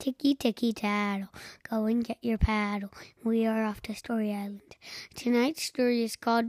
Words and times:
Ticky 0.00 0.34
ticky 0.34 0.72
tattle, 0.72 1.28
go 1.68 1.84
and 1.84 2.02
get 2.02 2.16
your 2.22 2.38
paddle. 2.38 2.88
We 3.22 3.44
are 3.44 3.66
off 3.66 3.82
to 3.82 3.94
Story 3.94 4.32
Island. 4.32 4.62
Tonight's 5.14 5.62
story 5.62 6.02
is 6.02 6.16
called 6.16 6.46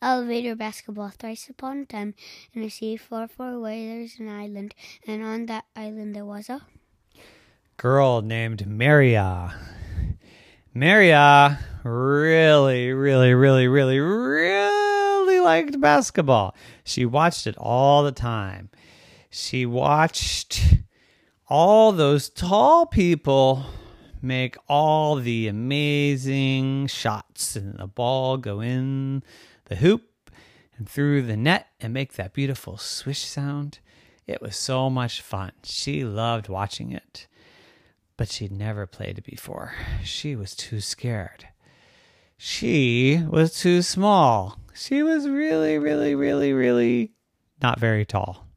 Elevator 0.00 0.54
Basketball. 0.54 1.10
Thrice 1.10 1.48
upon 1.48 1.78
a 1.78 1.86
time, 1.86 2.14
in 2.54 2.62
a 2.62 2.70
sea 2.70 2.96
far, 2.96 3.26
far 3.26 3.54
away, 3.54 3.84
there's 3.84 4.20
an 4.20 4.28
island, 4.28 4.76
and 5.04 5.24
on 5.24 5.46
that 5.46 5.64
island 5.74 6.14
there 6.14 6.24
was 6.24 6.48
a 6.48 6.60
girl 7.78 8.22
named 8.22 8.64
Maria. 8.64 9.56
Maria 10.72 11.58
really, 11.82 12.92
really, 12.92 13.34
really, 13.34 13.66
really, 13.66 13.98
really 13.98 15.40
liked 15.40 15.80
basketball. 15.80 16.54
She 16.84 17.04
watched 17.04 17.48
it 17.48 17.56
all 17.58 18.04
the 18.04 18.12
time. 18.12 18.70
She 19.30 19.66
watched 19.66 20.62
all 21.48 21.92
those 21.92 22.28
tall 22.28 22.84
people 22.86 23.64
make 24.20 24.56
all 24.68 25.16
the 25.16 25.48
amazing 25.48 26.86
shots 26.86 27.56
and 27.56 27.78
the 27.78 27.86
ball 27.86 28.36
go 28.36 28.60
in 28.60 29.22
the 29.66 29.76
hoop 29.76 30.30
and 30.76 30.88
through 30.88 31.22
the 31.22 31.36
net 31.36 31.68
and 31.80 31.92
make 31.94 32.14
that 32.14 32.34
beautiful 32.34 32.76
swish 32.76 33.24
sound. 33.24 33.78
It 34.26 34.42
was 34.42 34.56
so 34.56 34.90
much 34.90 35.22
fun. 35.22 35.52
She 35.64 36.04
loved 36.04 36.48
watching 36.48 36.92
it. 36.92 37.26
But 38.18 38.30
she'd 38.30 38.52
never 38.52 38.86
played 38.86 39.16
it 39.18 39.24
before. 39.24 39.74
She 40.02 40.36
was 40.36 40.54
too 40.54 40.80
scared. 40.80 41.48
She 42.36 43.22
was 43.28 43.58
too 43.58 43.80
small. 43.80 44.58
She 44.74 45.02
was 45.02 45.28
really, 45.28 45.78
really, 45.78 46.14
really, 46.14 46.52
really 46.52 47.12
not 47.62 47.80
very 47.80 48.04
tall. 48.04 48.47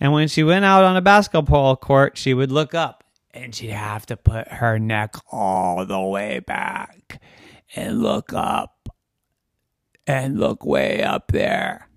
And 0.00 0.12
when 0.12 0.28
she 0.28 0.42
went 0.42 0.64
out 0.64 0.84
on 0.84 0.96
a 0.96 1.02
basketball 1.02 1.76
court, 1.76 2.16
she 2.16 2.32
would 2.32 2.50
look 2.50 2.74
up 2.74 3.04
and 3.32 3.54
she'd 3.54 3.70
have 3.70 4.06
to 4.06 4.16
put 4.16 4.48
her 4.48 4.78
neck 4.78 5.14
all 5.30 5.84
the 5.84 6.00
way 6.00 6.40
back 6.40 7.22
and 7.76 8.02
look 8.02 8.32
up 8.32 8.88
and 10.06 10.40
look 10.40 10.64
way 10.64 11.02
up 11.02 11.30
there. 11.32 11.88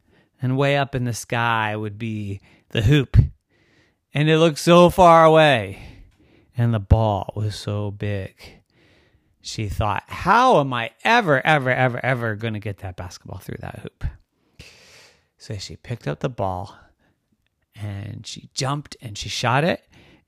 And 0.42 0.58
way 0.58 0.76
up 0.76 0.94
in 0.94 1.06
the 1.06 1.14
sky 1.14 1.74
would 1.76 1.98
be 1.98 2.42
the 2.70 2.82
hoop. 2.82 3.16
And 4.14 4.30
it 4.30 4.38
looked 4.38 4.60
so 4.60 4.90
far 4.90 5.24
away. 5.24 5.82
And 6.58 6.74
the 6.74 6.80
ball 6.80 7.32
was 7.36 7.56
so 7.56 7.92
big. 7.92 8.36
She 9.42 9.70
thought, 9.70 10.04
how 10.08 10.60
am 10.60 10.74
I 10.74 10.92
ever, 11.04 11.46
ever, 11.46 11.70
ever, 11.70 12.06
ever 12.06 12.36
going 12.36 12.54
to 12.54 12.60
get 12.60 12.80
that 12.80 12.98
basketball 12.98 13.40
through 13.40 13.58
that 13.62 13.80
hoop? 13.80 14.04
So 15.38 15.58
she 15.58 15.78
picked 15.78 16.08
up 16.08 16.20
the 16.20 16.30
ball 16.30 16.78
and 17.76 18.26
she 18.26 18.50
jumped 18.54 18.96
and 19.02 19.18
she 19.18 19.30
shot 19.30 19.64
it 19.64 19.84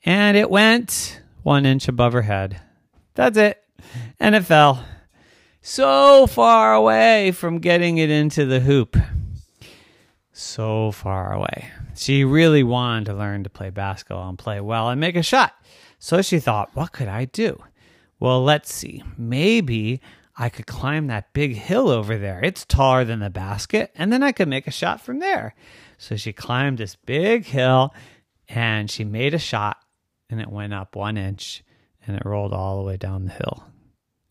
and 0.06 0.38
it 0.38 0.50
went 0.50 1.22
one 1.44 1.66
inch 1.66 1.88
above 1.88 2.14
her 2.14 2.22
head. 2.24 2.62
That's 3.16 3.38
it. 3.38 3.62
And 4.20 4.36
it 4.36 4.44
fell 4.44 4.84
so 5.62 6.28
far 6.28 6.74
away 6.74 7.32
from 7.32 7.60
getting 7.60 7.98
it 7.98 8.10
into 8.10 8.46
the 8.46 8.60
hoop. 8.60 8.96
So 10.32 10.92
far 10.92 11.34
away. 11.34 11.70
She 11.96 12.24
really 12.24 12.64
wanted 12.64 13.06
to 13.06 13.14
learn 13.14 13.44
to 13.44 13.50
play 13.50 13.70
basketball 13.70 14.30
and 14.30 14.38
play 14.38 14.60
well 14.60 14.90
and 14.90 15.00
make 15.00 15.16
a 15.16 15.24
shot. 15.24 15.54
So 15.98 16.22
she 16.22 16.40
thought, 16.40 16.76
what 16.76 16.92
could 16.92 17.08
I 17.08 17.26
do? 17.26 17.64
Well, 18.20 18.44
let's 18.44 18.74
see. 18.74 19.02
Maybe 19.18 20.02
I 20.38 20.50
could 20.50 20.68
climb 20.68 21.08
that 21.08 21.32
big 21.34 21.56
hill 21.56 21.90
over 21.90 22.18
there. 22.18 22.42
It's 22.44 22.66
taller 22.66 23.06
than 23.06 23.20
the 23.20 23.30
basket, 23.30 23.92
and 23.96 24.12
then 24.12 24.22
I 24.22 24.34
could 24.34 24.50
make 24.50 24.68
a 24.68 24.72
shot 24.72 25.00
from 25.00 25.20
there. 25.20 25.56
So 25.98 26.18
she 26.18 26.34
climbed 26.34 26.78
this 26.78 26.96
big 26.96 27.46
hill 27.46 27.94
and 28.50 28.92
she 28.92 29.04
made 29.04 29.34
a 29.34 29.40
shot 29.40 29.78
and 30.30 30.42
it 30.42 30.50
went 30.50 30.74
up 30.74 30.96
one 30.96 31.18
inch 31.18 31.64
and 32.06 32.18
it 32.18 32.26
rolled 32.26 32.54
all 32.54 32.78
the 32.78 32.84
way 32.84 32.98
down 32.98 33.26
the 33.26 33.32
hill 33.32 33.64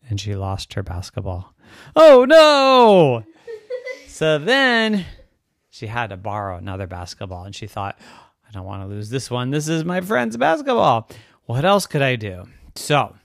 and 0.07 0.19
she 0.19 0.35
lost 0.35 0.73
her 0.75 0.83
basketball. 0.83 1.53
Oh 1.95 2.25
no! 2.25 3.23
so 4.07 4.37
then 4.37 5.05
she 5.69 5.87
had 5.87 6.11
to 6.11 6.17
borrow 6.17 6.57
another 6.57 6.87
basketball 6.87 7.45
and 7.45 7.55
she 7.55 7.67
thought, 7.67 7.97
I 8.47 8.51
don't 8.51 8.65
want 8.65 8.83
to 8.83 8.87
lose 8.87 9.09
this 9.09 9.31
one. 9.31 9.49
This 9.49 9.67
is 9.67 9.83
my 9.83 10.01
friend's 10.01 10.37
basketball. 10.37 11.09
What 11.45 11.65
else 11.65 11.87
could 11.87 12.01
I 12.01 12.15
do? 12.15 12.45
So 12.75 13.15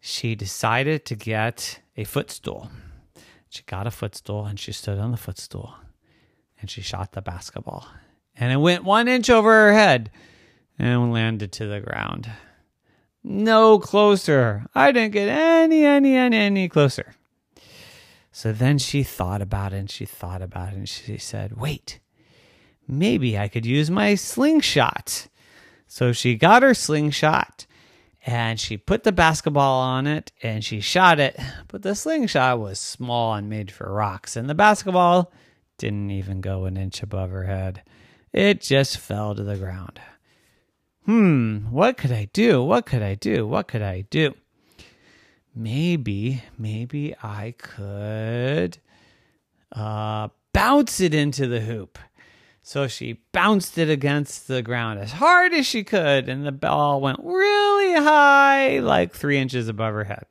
she 0.00 0.34
decided 0.34 1.04
to 1.04 1.14
get 1.14 1.80
a 1.96 2.04
footstool. 2.04 2.70
She 3.50 3.62
got 3.64 3.86
a 3.86 3.90
footstool 3.90 4.46
and 4.46 4.58
she 4.58 4.72
stood 4.72 4.98
on 4.98 5.10
the 5.10 5.16
footstool 5.16 5.74
and 6.60 6.70
she 6.70 6.80
shot 6.80 7.12
the 7.12 7.22
basketball. 7.22 7.86
And 8.36 8.52
it 8.52 8.56
went 8.56 8.84
one 8.84 9.08
inch 9.08 9.28
over 9.28 9.50
her 9.50 9.72
head 9.72 10.10
and 10.78 11.12
landed 11.12 11.52
to 11.52 11.66
the 11.66 11.80
ground. 11.80 12.30
No 13.22 13.78
closer. 13.78 14.64
I 14.74 14.92
didn't 14.92 15.12
get 15.12 15.28
any, 15.28 15.84
any, 15.84 16.16
any, 16.16 16.36
any 16.36 16.68
closer. 16.68 17.14
So 18.32 18.52
then 18.52 18.78
she 18.78 19.02
thought 19.02 19.42
about 19.42 19.72
it 19.72 19.76
and 19.76 19.90
she 19.90 20.06
thought 20.06 20.40
about 20.40 20.72
it 20.72 20.76
and 20.76 20.88
she 20.88 21.18
said, 21.18 21.60
wait, 21.60 21.98
maybe 22.88 23.36
I 23.36 23.48
could 23.48 23.66
use 23.66 23.90
my 23.90 24.14
slingshot. 24.14 25.26
So 25.86 26.12
she 26.12 26.36
got 26.36 26.62
her 26.62 26.72
slingshot 26.72 27.66
and 28.26 28.60
she 28.60 28.76
put 28.76 29.04
the 29.04 29.12
basketball 29.12 29.80
on 29.80 30.06
it 30.06 30.32
and 30.42 30.64
she 30.64 30.80
shot 30.80 31.18
it. 31.18 31.38
But 31.68 31.82
the 31.82 31.94
slingshot 31.94 32.58
was 32.58 32.78
small 32.78 33.34
and 33.34 33.48
made 33.48 33.70
for 33.70 33.92
rocks, 33.92 34.36
and 34.36 34.48
the 34.48 34.54
basketball 34.54 35.32
didn't 35.78 36.10
even 36.10 36.40
go 36.40 36.66
an 36.66 36.76
inch 36.76 37.02
above 37.02 37.30
her 37.30 37.44
head. 37.44 37.82
It 38.32 38.60
just 38.60 38.98
fell 38.98 39.34
to 39.34 39.42
the 39.42 39.56
ground. 39.56 40.00
Hmm, 41.06 41.70
what 41.70 41.96
could 41.96 42.12
I 42.12 42.28
do? 42.32 42.62
What 42.62 42.86
could 42.86 43.02
I 43.02 43.14
do? 43.14 43.46
What 43.46 43.66
could 43.66 43.82
I 43.82 44.02
do? 44.02 44.34
Maybe, 45.54 46.42
maybe 46.58 47.14
I 47.22 47.54
could 47.58 48.78
uh, 49.72 50.28
bounce 50.52 51.00
it 51.00 51.14
into 51.14 51.46
the 51.46 51.60
hoop. 51.60 51.98
So 52.62 52.86
she 52.86 53.20
bounced 53.32 53.78
it 53.78 53.88
against 53.88 54.46
the 54.46 54.62
ground 54.62 55.00
as 55.00 55.12
hard 55.12 55.52
as 55.52 55.66
she 55.66 55.82
could, 55.82 56.28
and 56.28 56.46
the 56.46 56.52
ball 56.52 57.00
went 57.00 57.20
really 57.22 57.94
high, 57.94 58.78
like 58.80 59.14
three 59.14 59.38
inches 59.38 59.66
above 59.66 59.94
her 59.94 60.04
head, 60.04 60.26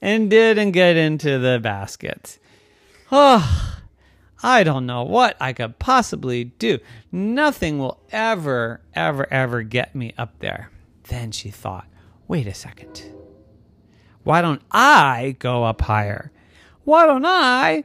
and 0.00 0.30
didn't 0.30 0.72
get 0.72 0.96
into 0.96 1.38
the 1.38 1.60
basket. 1.62 2.38
Oh, 3.12 3.80
I 4.42 4.64
don't 4.64 4.86
know 4.86 5.02
what 5.02 5.36
I 5.40 5.52
could 5.52 5.78
possibly 5.78 6.44
do. 6.44 6.78
Nothing 7.12 7.78
will 7.78 8.00
ever, 8.12 8.80
ever, 8.94 9.30
ever 9.32 9.62
get 9.62 9.94
me 9.94 10.14
up 10.16 10.38
there. 10.38 10.70
Then 11.04 11.32
she 11.32 11.50
thought, 11.50 11.86
wait 12.28 12.46
a 12.46 12.54
second. 12.54 13.02
Why 14.22 14.40
don't 14.42 14.62
I 14.70 15.36
go 15.38 15.64
up 15.64 15.80
higher? 15.82 16.32
Why 16.84 17.06
don't 17.06 17.24
I 17.24 17.84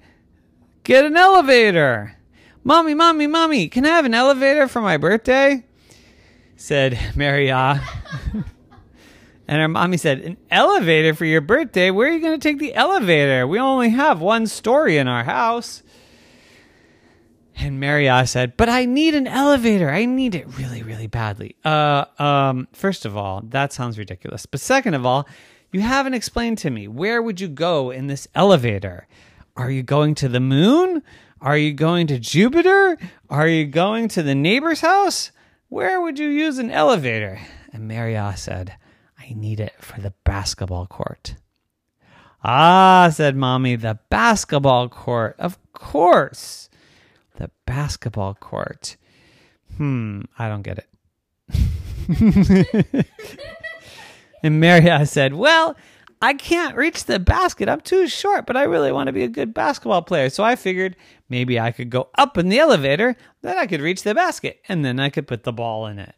get 0.84 1.06
an 1.06 1.18
elevator? 1.18 2.18
Mommy, 2.66 2.94
mommy, 2.94 3.28
mommy, 3.28 3.68
can 3.68 3.86
I 3.86 3.90
have 3.90 4.06
an 4.06 4.14
elevator 4.14 4.70
for 4.70 4.80
my 4.80 4.96
birthday? 4.96 5.66
Said 6.56 6.98
Maria. 7.14 7.84
and 9.48 9.62
her 9.62 9.68
mommy 9.68 9.98
said, 9.98 10.22
An 10.22 10.38
elevator 10.50 11.14
for 11.14 11.26
your 11.26 11.42
birthday? 11.42 11.92
Where 11.92 12.08
are 12.08 12.14
you 12.14 12.22
going 12.22 12.40
to 12.40 12.50
take 12.50 12.60
the 12.60 12.74
elevator? 12.74 13.46
We 13.46 13.60
only 13.60 13.90
have 13.90 14.22
one 14.22 14.48
story 14.48 14.98
in 14.98 15.10
our 15.10 15.26
house. 15.26 15.84
And 17.58 17.80
Maria 17.82 18.26
said, 18.26 18.58
"But 18.58 18.68
I 18.68 18.86
need 18.86 19.14
an 19.14 19.28
elevator. 19.28 19.90
I 19.90 20.06
need 20.06 20.34
it 20.34 20.48
really, 20.58 20.82
really 20.82 21.06
badly." 21.06 21.56
Uh, 21.64 22.06
um, 22.18 22.68
first 22.74 23.06
of 23.06 23.16
all, 23.16 23.42
that 23.50 23.72
sounds 23.72 24.00
ridiculous. 24.00 24.48
But 24.48 24.60
second 24.60 24.96
of 24.96 25.06
all, 25.06 25.28
you 25.72 25.82
haven't 25.82 26.16
explained 26.16 26.58
to 26.60 26.72
me 26.72 26.88
where 26.88 27.22
would 27.22 27.40
you 27.40 27.48
go 27.48 27.92
in 27.92 28.08
this 28.08 28.28
elevator? 28.34 29.08
Are 29.56 29.70
you 29.70 29.84
going 29.84 30.16
to 30.16 30.28
the 30.28 30.40
moon? 30.40 31.04
Are 31.44 31.58
you 31.58 31.74
going 31.74 32.08
to 32.08 32.20
Jupiter? 32.20 32.98
Are 33.30 33.50
you 33.50 33.66
going 33.66 34.08
to 34.08 34.24
the 34.24 34.34
neighbor's 34.34 34.80
house? 34.80 35.32
Where 35.68 36.00
would 36.00 36.18
you 36.18 36.30
use 36.30 36.58
an 36.58 36.72
elevator? 36.72 37.38
And 37.74 37.86
Maria 37.86 38.34
said, 38.38 38.78
"I 39.20 39.34
need 39.36 39.60
it 39.60 39.74
for 39.82 40.00
the 40.00 40.14
basketball 40.24 40.88
court." 40.88 41.36
Ah, 42.46 43.10
said 43.12 43.36
Mommy, 43.36 43.76
the 43.76 44.00
basketball 44.10 44.88
court. 44.88 45.36
Of 45.38 45.58
course. 45.74 46.70
The 47.36 47.52
basketball 47.66 48.36
court. 48.36 48.96
Hmm, 49.76 50.22
I 50.40 50.48
don't 50.48 50.62
get 50.62 50.78
it. 50.80 50.88
and 54.44 54.62
Maria 54.62 55.06
said, 55.06 55.34
Well, 55.34 55.76
I 56.24 56.36
can't 56.36 56.78
reach 56.78 57.04
the 57.04 57.20
basket. 57.20 57.68
I'm 57.68 57.82
too 57.82 58.08
short, 58.08 58.46
but 58.46 58.56
I 58.56 58.64
really 58.64 58.94
want 58.94 59.08
to 59.08 59.14
be 59.14 59.24
a 59.24 59.28
good 59.28 59.54
basketball 59.54 60.04
player. 60.04 60.30
So 60.30 60.42
I 60.42 60.56
figured 60.56 60.96
maybe 61.28 61.60
I 61.60 61.74
could 61.74 61.90
go 61.90 62.08
up 62.18 62.38
in 62.38 62.48
the 62.48 62.60
elevator, 62.60 63.18
then 63.42 63.58
I 63.58 63.68
could 63.68 63.82
reach 63.82 64.04
the 64.04 64.16
basket, 64.16 64.62
and 64.70 64.86
then 64.86 65.02
I 65.02 65.10
could 65.10 65.28
put 65.28 65.44
the 65.44 65.52
ball 65.52 65.86
in 65.86 66.00
it. 66.00 66.16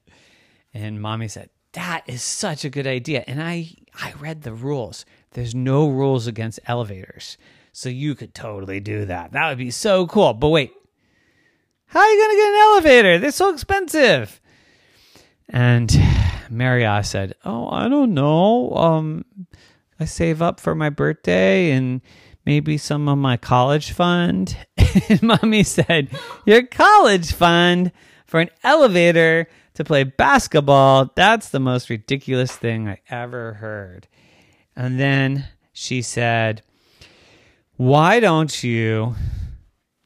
And 0.76 1.02
mommy 1.02 1.28
said, 1.28 1.50
That 1.72 2.04
is 2.06 2.22
such 2.22 2.64
a 2.64 2.70
good 2.70 2.86
idea. 2.86 3.24
And 3.26 3.42
I, 3.42 3.72
I 3.96 4.14
read 4.20 4.44
the 4.44 4.54
rules. 4.54 5.06
There's 5.32 5.56
no 5.56 5.90
rules 5.90 6.28
against 6.28 6.60
elevators. 6.68 7.40
So 7.72 7.90
you 7.90 8.14
could 8.14 8.36
totally 8.36 8.80
do 8.80 9.06
that. 9.06 9.32
That 9.32 9.50
would 9.50 9.58
be 9.58 9.72
so 9.72 10.06
cool. 10.06 10.36
But 10.36 10.50
wait, 10.50 10.72
how 11.88 12.00
are 12.00 12.12
you 12.12 12.22
going 12.22 12.30
to 12.30 12.44
get 12.44 12.54
an 12.54 12.60
elevator? 12.60 13.18
They're 13.18 13.32
so 13.32 13.52
expensive. 13.52 14.40
And 15.50 15.92
Maria 16.52 17.04
said, 17.04 17.34
"Oh, 17.44 17.70
I 17.70 17.90
don't 17.90 18.14
know. 18.14 18.70
Um, 18.76 19.26
I 20.00 20.06
save 20.06 20.42
up 20.42 20.60
for 20.60 20.76
my 20.76 20.90
birthday 20.90 21.72
and 21.72 22.02
maybe 22.46 22.78
some 22.78 23.08
of 23.08 23.18
my 23.18 23.38
college 23.38 23.92
fund." 23.92 24.58
and 25.10 25.22
mommy 25.22 25.64
said, 25.64 26.10
"Your 26.46 26.64
college 26.64 27.32
fund 27.32 27.92
for 28.26 28.40
an 28.40 28.50
elevator 28.64 29.48
to 29.76 29.84
play 29.84 30.04
basketball? 30.04 31.12
That's 31.16 31.50
the 31.50 31.60
most 31.60 31.90
ridiculous 31.90 32.56
thing 32.56 32.88
I 32.88 33.00
ever 33.10 33.54
heard." 33.54 34.08
And 34.76 35.00
then 35.00 35.48
she 35.74 36.02
said, 36.02 36.62
"Why 37.78 38.20
don't 38.20 38.64
you 38.64 39.16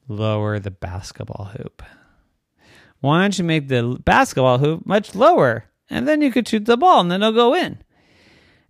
lower 0.08 0.60
the 0.60 0.72
basketball 0.72 1.52
hoop?" 1.58 1.84
Why 3.02 3.22
don't 3.22 3.38
you 3.38 3.46
make 3.46 3.68
the 3.68 3.98
basketball 4.04 4.58
hoop 4.58 4.86
much 4.86 5.16
lower? 5.16 5.66
And 5.90 6.08
then 6.08 6.22
you 6.22 6.32
could 6.32 6.48
shoot 6.48 6.66
the 6.66 6.78
ball 6.78 7.02
and 7.02 7.10
then 7.10 7.22
it'll 7.22 7.34
go 7.34 7.56
in. 7.56 7.80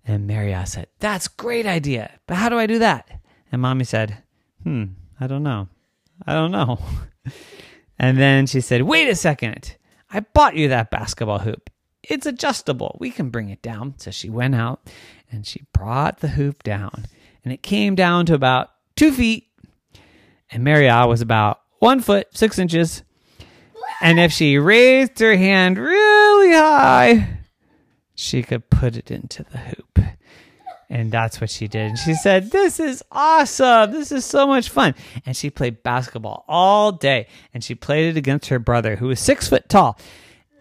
And 0.09 0.27
Maria 0.27 0.65
said, 0.65 0.87
That's 0.99 1.27
a 1.27 1.31
great 1.37 1.65
idea. 1.65 2.19
But 2.27 2.37
how 2.37 2.49
do 2.49 2.57
I 2.57 2.65
do 2.65 2.79
that? 2.79 3.09
And 3.51 3.61
mommy 3.61 3.83
said, 3.83 4.17
Hmm, 4.63 4.85
I 5.19 5.27
don't 5.27 5.43
know. 5.43 5.67
I 6.25 6.33
don't 6.33 6.51
know. 6.51 6.79
and 7.99 8.17
then 8.17 8.47
she 8.47 8.61
said, 8.61 8.83
Wait 8.83 9.07
a 9.07 9.15
second. 9.15 9.75
I 10.11 10.21
bought 10.21 10.55
you 10.55 10.69
that 10.69 10.89
basketball 10.89 11.39
hoop. 11.39 11.69
It's 12.01 12.25
adjustable. 12.25 12.97
We 12.99 13.11
can 13.11 13.29
bring 13.29 13.49
it 13.49 13.61
down. 13.61 13.95
So 13.97 14.09
she 14.09 14.29
went 14.29 14.55
out 14.55 14.89
and 15.31 15.45
she 15.45 15.65
brought 15.73 16.19
the 16.19 16.29
hoop 16.29 16.63
down. 16.63 17.05
And 17.43 17.53
it 17.53 17.61
came 17.61 17.93
down 17.93 18.25
to 18.27 18.33
about 18.33 18.71
two 18.95 19.11
feet. 19.11 19.47
And 20.49 20.63
Maria 20.63 21.05
was 21.05 21.21
about 21.21 21.61
one 21.77 21.99
foot, 21.99 22.27
six 22.35 22.57
inches 22.57 23.03
and 24.01 24.19
if 24.19 24.31
she 24.31 24.57
raised 24.57 25.19
her 25.19 25.35
hand 25.35 25.77
really 25.77 26.53
high, 26.53 27.39
she 28.15 28.43
could 28.43 28.69
put 28.69 28.95
it 28.95 29.11
into 29.11 29.43
the 29.43 29.57
hoop. 29.57 29.88
And 30.89 31.11
that's 31.11 31.39
what 31.39 31.51
she 31.51 31.67
did. 31.67 31.89
And 31.89 31.99
she 31.99 32.15
said, 32.15 32.49
This 32.49 32.79
is 32.79 33.03
awesome. 33.11 33.91
This 33.91 34.11
is 34.11 34.25
so 34.25 34.47
much 34.47 34.69
fun. 34.69 34.95
And 35.25 35.37
she 35.37 35.49
played 35.49 35.83
basketball 35.83 36.45
all 36.47 36.91
day. 36.91 37.27
And 37.53 37.63
she 37.63 37.75
played 37.75 38.09
it 38.09 38.17
against 38.17 38.49
her 38.49 38.59
brother, 38.59 38.95
who 38.95 39.07
was 39.07 39.19
six 39.19 39.47
foot 39.47 39.69
tall. 39.69 39.99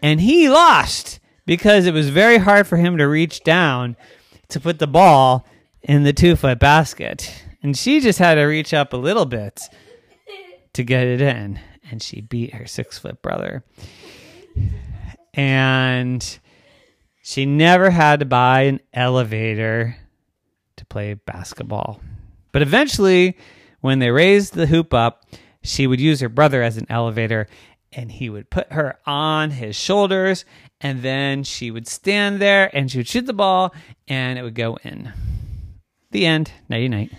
And 0.03 0.21
he 0.21 0.49
lost 0.49 1.19
because 1.45 1.87
it 1.87 1.93
was 1.93 2.09
very 2.09 2.37
hard 2.37 2.67
for 2.67 2.77
him 2.77 2.97
to 2.97 3.07
reach 3.07 3.43
down 3.43 3.95
to 4.49 4.59
put 4.59 4.77
the 4.77 4.87
ball 4.87 5.47
in 5.81 6.03
the 6.03 6.13
two 6.13 6.35
foot 6.35 6.59
basket. 6.59 7.43
And 7.63 7.75
she 7.75 7.99
just 7.99 8.19
had 8.19 8.35
to 8.35 8.43
reach 8.43 8.73
up 8.73 8.93
a 8.93 8.97
little 8.97 9.25
bit 9.25 9.61
to 10.73 10.83
get 10.83 11.07
it 11.07 11.21
in 11.21 11.59
and 11.89 12.01
she 12.01 12.21
beat 12.21 12.53
her 12.53 12.65
six 12.65 12.99
foot 12.99 13.21
brother. 13.21 13.63
And 15.33 16.39
she 17.23 17.45
never 17.45 17.89
had 17.89 18.19
to 18.19 18.25
buy 18.25 18.61
an 18.61 18.79
elevator 18.93 19.97
to 20.79 20.85
play 20.85 21.13
basketball. 21.13 22.01
But 22.51 22.61
eventually, 22.61 23.37
when 23.81 23.99
they 23.99 24.11
raised 24.11 24.53
the 24.53 24.67
hoop 24.67 24.93
up, 24.93 25.25
she 25.61 25.87
would 25.87 25.99
use 25.99 26.21
her 26.21 26.29
brother 26.29 26.63
as 26.63 26.77
an 26.77 26.87
elevator 26.89 27.47
and 27.91 28.11
he 28.11 28.29
would 28.29 28.49
put 28.49 28.71
her 28.71 28.97
on 29.05 29.51
his 29.51 29.75
shoulders 29.75 30.45
and 30.79 31.01
then 31.01 31.43
she 31.43 31.69
would 31.69 31.87
stand 31.87 32.41
there 32.41 32.75
and 32.75 32.89
she 32.89 32.99
would 32.99 33.07
shoot 33.07 33.25
the 33.25 33.33
ball 33.33 33.73
and 34.07 34.39
it 34.39 34.43
would 34.43 34.55
go 34.55 34.77
in. 34.83 35.11
The 36.11 36.25
end. 36.25 36.51
Nighty 36.69 36.87
night. 36.87 37.11